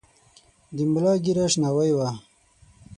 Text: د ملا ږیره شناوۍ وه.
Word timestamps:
د 0.75 0.77
ملا 0.91 1.13
ږیره 1.23 1.45
شناوۍ 1.53 1.91
وه. 1.97 2.09